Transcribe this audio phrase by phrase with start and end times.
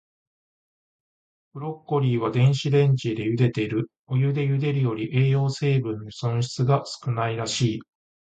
[1.53, 3.91] ブロッコリーは、電子レンジでゆでている。
[4.07, 7.79] お湯でゆでるより、栄養成分の損失が少ないらしい。